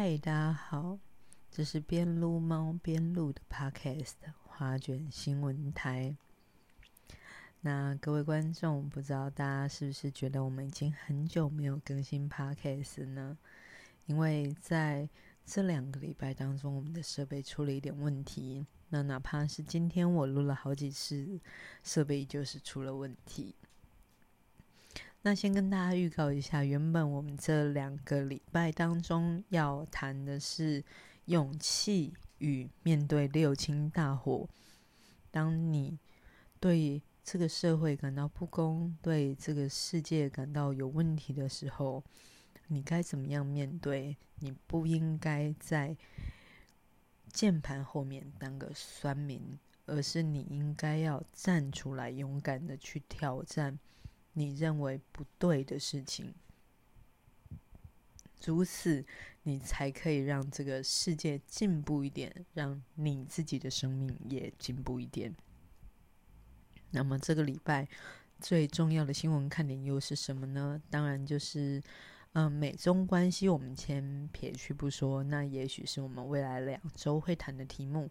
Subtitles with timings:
[0.00, 0.96] 嗨，大家好，
[1.50, 4.12] 这是边撸猫边录的 Podcast
[4.44, 6.14] 花卷新闻台。
[7.62, 13.36] 那各位观众，不知道大家是不是觉得我们已经很久没有更新 Podcast 呢？
[14.06, 15.08] 因为在
[15.44, 18.64] 这两个礼拜当中，我们的设备出了一点问题。
[18.90, 21.40] 那哪怕是今天我录了好几次，
[21.82, 23.52] 设备就是出了问题。
[25.22, 30.82] 那先跟大家预告一下，原本我们这两个礼拜当中要谈的是
[31.26, 34.48] 勇气与面对六亲大火。
[35.30, 35.98] 当你
[36.60, 42.02] 对这个社会感到不公，对这个世界感到有问题的时候，
[42.68, 44.16] 你该怎么样面对？
[44.40, 45.96] 你不应该在
[47.32, 53.78] 键盘后面当个酸民，而是你应该要站出来，勇敢的去挑战。
[54.38, 56.32] 你认为不对的事情，
[58.44, 59.04] 如此
[59.42, 65.34] 你才可以让这个世界进步一点，让你自己的生命也进步一点。
[66.92, 67.88] 那么这个礼拜
[68.40, 70.80] 最重要的新闻看点又是什么呢？
[70.88, 71.82] 当然就是，
[72.34, 78.08] 嗯、美中关系我们先撇去不说，那也许是我们未来两周会谈的题目。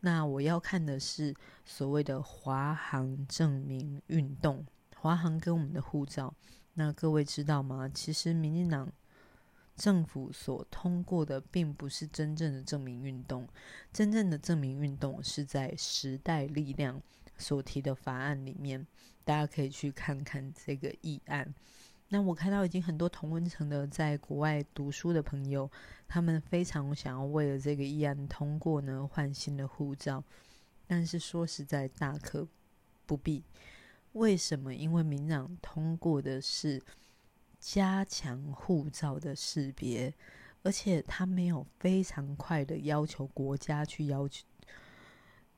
[0.00, 4.66] 那我要看的是所谓的华航证明运动。
[5.00, 6.34] 华航跟我们的护照，
[6.74, 7.88] 那各位知道吗？
[7.94, 8.92] 其实民进党
[9.76, 13.48] 政府所通过的，并不是真正的证明运动。
[13.92, 17.00] 真正的证明运动是在时代力量
[17.36, 18.84] 所提的法案里面，
[19.24, 21.54] 大家可以去看看这个议案。
[22.08, 25.70] 那我看到已经很多同温层的在国外读书的朋友，
[26.08, 30.24] 他们非常想要为了这个议案通过呢，换新的护照。
[30.88, 32.48] 但是说实在，大可
[33.06, 33.44] 不必。
[34.18, 34.74] 为什么？
[34.74, 36.82] 因为民党通过的是
[37.60, 40.12] 加强护照的识别，
[40.64, 44.44] 而且他没有非常快的要求国家去要求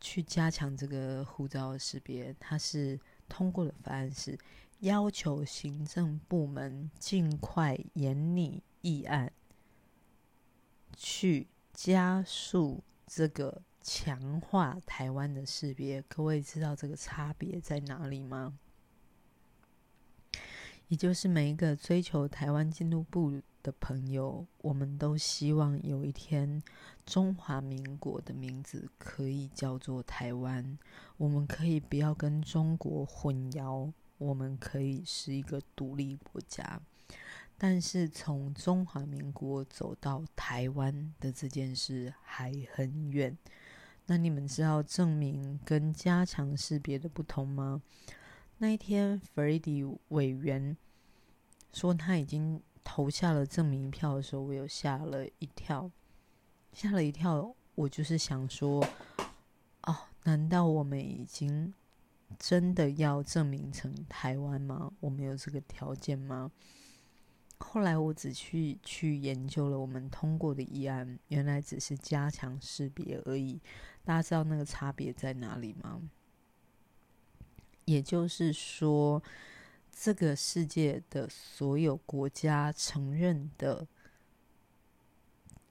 [0.00, 2.32] 去加强这个护照的识别。
[2.38, 2.98] 他是
[3.28, 4.38] 通过的法案是
[4.78, 9.32] 要求行政部门尽快研拟议案，
[10.96, 13.62] 去加速这个。
[13.84, 18.58] 强化台湾的识别，各位知道这个差别在哪里吗？
[20.88, 26.62] 也就是每一个追求台湾进度步的朋友，我们都希望有一天
[27.04, 30.78] 中华民国的名字可以叫做台湾，
[31.18, 36.80] 我们可以不要跟中国混淆，我们可以是一个独立国家。
[37.58, 43.36] 但是从中华民国走到台湾的这件事还很远。
[44.06, 47.82] 那你们知道证明跟加强识别的不同吗？
[48.58, 50.76] 那一天 Freddy 委员
[51.72, 55.90] 说他已经投下了证明票的时候，我有吓了一跳，
[56.72, 57.54] 吓了一跳。
[57.74, 58.86] 我就是想说，
[59.82, 61.74] 哦，难道我们已经
[62.38, 64.92] 真的要证明成台湾吗？
[65.00, 66.52] 我们有这个条件吗？
[67.66, 73.60] 后来我只去去研究了我们通过的议案，原来只是加强识别而已。
[74.04, 76.00] 大家知道那个差别在哪里吗？
[77.86, 79.20] 也就是说，
[79.90, 83.86] 这个世界的所有国家承认的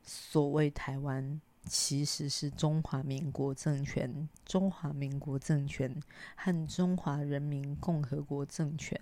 [0.03, 4.27] 所谓台湾，其实是中华民国政权。
[4.45, 5.95] 中华民国政权
[6.35, 8.99] 和中华人民共和国政权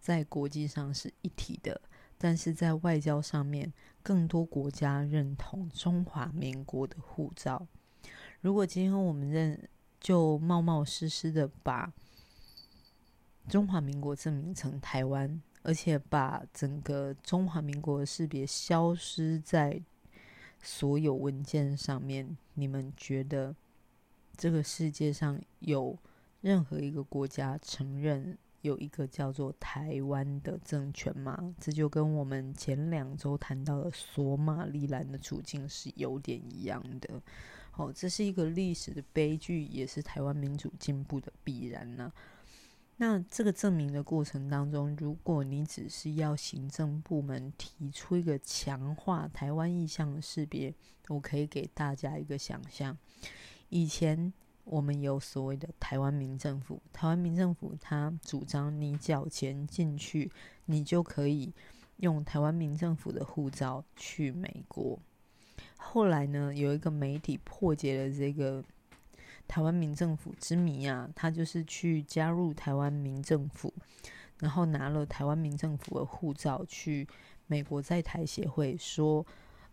[0.00, 1.80] 在国际上是一体的，
[2.22, 3.72] 但是在外交上面，
[4.02, 7.66] 更多国家认同中华民国的护照。
[8.42, 9.58] 如果今天我们认
[9.98, 11.90] 就冒冒失失的把
[13.48, 19.80] 中华民国证明成台湾，而且把整个中华民国的识别消失在
[20.62, 23.56] 所有文件上面，你们觉得
[24.36, 25.98] 这个世界上有
[26.42, 31.54] 任何一个国家承认有一个叫做台湾的政权嘛？
[31.60, 37.22] 这就跟我们前两周谈到的索马利兰的处境是有点一样的。
[37.76, 42.12] 哦，这是一个历史的悲剧，也是台湾民主进步的必然呢、
[42.96, 50.74] 那这个证明的过程当中，如果你只是要行政部门提出一个强化台湾意向的识别，
[51.08, 52.98] 我可以给大家一个想象：
[53.70, 54.30] 以前
[54.70, 60.30] 我们有所谓的台湾民政府，台湾民政府他主张你缴钱进去，
[60.66, 61.52] 你就可以
[61.96, 64.96] 用台湾民政府的护照去美国。
[65.76, 68.62] 后来呢，有一个媒体破解了这个
[69.48, 73.74] 台湾民政府之谜啊，他就是去加入台湾民政府，
[74.38, 77.08] 然后拿了台湾民政府的护照去
[77.48, 79.26] 美国在台协会说，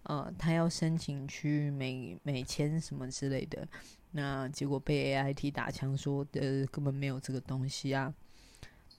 [0.04, 3.68] 呃，他要申请去美美签什么之类的，
[4.12, 8.14] 那结果被 AIT 打枪说，呃，根本没有这个东西啊。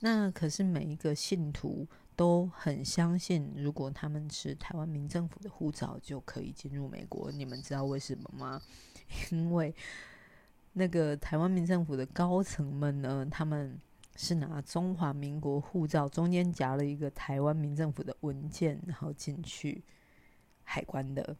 [0.01, 1.85] 那可是每一个信徒
[2.15, 7.31] 都很相信，如果他们是台湾民政府的护照，就可以进入美国。
[7.31, 8.61] 你们知道为什么吗？
[9.31, 9.73] 因为
[10.73, 13.77] 那个台湾民政府的高层们呢，他们
[14.15, 19.83] 是拿中华民国护照，中间夹了一个台湾民政府的文件，然后进去
[20.69, 21.35] 海关的。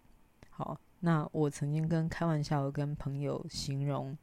[0.49, 4.17] 好，那我曾经跟开玩笑跟朋友形容，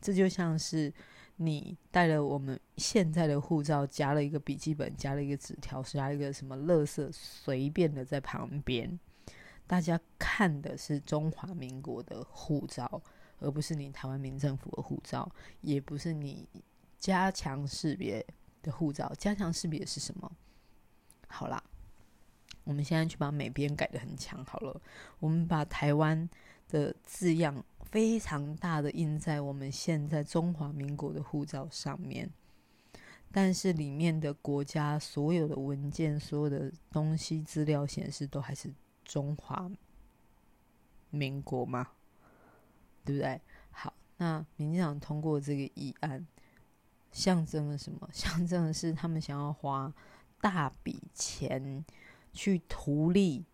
[0.00, 0.90] 这就像是
[1.36, 8.98] 你带了我们现在的护照，加了一个笔记本，加了一个纸条，加一个什么垃圾，随便的在旁边。
[9.66, 13.02] 大家看的是中华民国的护照，
[13.40, 15.30] 而不是你台湾民政府的护照，
[15.60, 16.48] 也不是你
[16.98, 18.24] 加强识别
[18.62, 19.12] 的护照。
[19.18, 20.32] 加强识别是什么？
[21.28, 21.62] 好啦，
[22.66, 24.78] 我们现在去把美编改得很强好了。
[25.18, 26.28] 我们把台湾
[26.68, 32.30] 的字样非常大的印在我们现在中华民国的护照上面，
[33.32, 38.70] 但是里面的国家所有的文件、所有的东西资料显示都还是。
[39.08, 39.70] 中华
[41.10, 41.86] 民国吗？
[43.04, 43.40] 对不对？
[43.70, 46.26] 好，那民进党通过这个议案，
[47.12, 48.00] 象征了什么？
[48.12, 49.94] 象征的是他们想要花
[50.40, 51.84] 大笔钱
[52.36, 53.44] 去图利。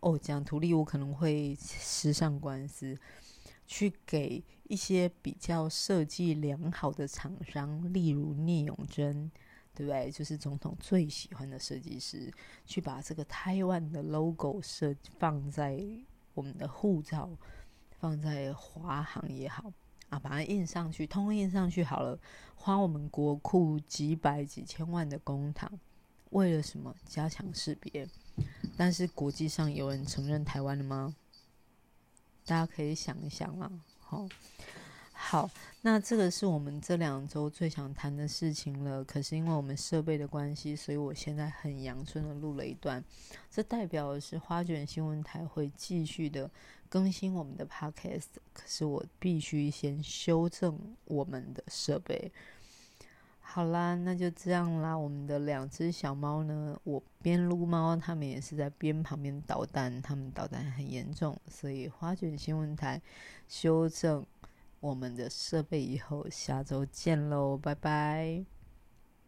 [0.00, 2.98] 哦，讲图利，我可能会吃上官司。
[3.66, 9.30] 去给一些比较设计良好的厂商，例如聂永贞。
[9.76, 10.08] 对不对？
[10.08, 12.32] 就是总统最喜欢的设计师，
[12.64, 15.84] 去把这个台湾的 logo 设放在
[16.32, 17.28] 我们的护照，
[17.98, 19.72] 放在华航也好
[20.10, 22.16] 啊，把它印上去，通通印上去好了，
[22.54, 25.68] 花我们国库几百几千万的公帑，
[26.30, 26.94] 为了什么？
[27.04, 28.06] 加强识别。
[28.76, 31.14] 但是国际上有人承认台湾了吗？
[32.46, 34.28] 大家可以想一想啊，好。
[35.16, 35.48] 好，
[35.82, 39.02] 那这个是我们这两周最想谈的事情了。
[39.04, 43.02] 可是因为我们设备的关系，所以我现在很阳春的录了一段。
[43.48, 46.50] 这代表的是花卷新闻台会继续的
[46.88, 48.26] 更新我们的 podcast。
[48.52, 52.30] 可是我必须先修正我们的设备。
[53.46, 54.96] 好啦，那就这样啦。
[54.98, 63.00] 我们的两只小猫呢，我边撸猫，它们也是在边旁边捣蛋，它们捣蛋很严重，所以花卷新闻台
[63.46, 64.26] 修正
[64.80, 68.53] 我们的设备以后，下周见喽，拜拜。